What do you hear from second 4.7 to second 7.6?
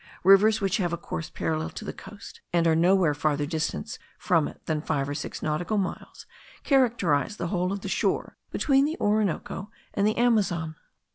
five or six nautical miles, characterize the